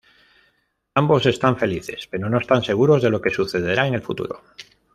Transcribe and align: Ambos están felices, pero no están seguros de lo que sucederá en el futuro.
Ambos 0.95 1.27
están 1.27 1.57
felices, 1.59 2.07
pero 2.09 2.27
no 2.27 2.39
están 2.39 2.63
seguros 2.63 3.03
de 3.03 3.11
lo 3.11 3.21
que 3.21 3.29
sucederá 3.29 3.85
en 3.85 3.93
el 3.93 4.01
futuro. 4.01 4.41